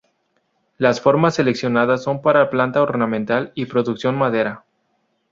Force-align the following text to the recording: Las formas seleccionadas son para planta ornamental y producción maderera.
Las 0.79 0.99
formas 0.99 1.35
seleccionadas 1.35 2.01
son 2.01 2.23
para 2.23 2.49
planta 2.49 2.81
ornamental 2.81 3.51
y 3.53 3.67
producción 3.67 4.15
maderera. 4.17 4.63